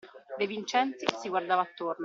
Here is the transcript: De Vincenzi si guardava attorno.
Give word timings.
De 0.39 0.47
Vincenzi 0.47 1.05
si 1.21 1.29
guardava 1.29 1.61
attorno. 1.61 1.99